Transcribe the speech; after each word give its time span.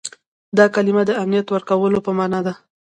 دا 0.57 0.65
کلمه 0.75 1.03
د 1.07 1.11
امنیت 1.23 1.47
ورکولو 1.49 1.97
په 2.05 2.11
معنا 2.17 2.39
ده. 2.45 2.53